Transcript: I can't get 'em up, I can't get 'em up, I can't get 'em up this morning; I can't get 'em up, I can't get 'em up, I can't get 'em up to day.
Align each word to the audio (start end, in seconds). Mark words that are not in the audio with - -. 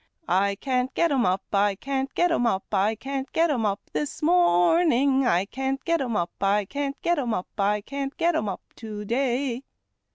I 0.27 0.55
can't 0.55 0.91
get 0.95 1.11
'em 1.11 1.27
up, 1.27 1.43
I 1.53 1.75
can't 1.75 2.11
get 2.15 2.31
'em 2.31 2.47
up, 2.47 2.65
I 2.73 2.95
can't 2.95 3.31
get 3.31 3.51
'em 3.51 3.67
up 3.67 3.81
this 3.93 4.23
morning; 4.23 5.27
I 5.27 5.45
can't 5.45 5.85
get 5.85 6.01
'em 6.01 6.15
up, 6.15 6.31
I 6.41 6.65
can't 6.65 6.99
get 7.03 7.19
'em 7.19 7.35
up, 7.35 7.49
I 7.59 7.81
can't 7.81 8.17
get 8.17 8.33
'em 8.35 8.49
up 8.49 8.61
to 8.77 9.05
day. 9.05 9.61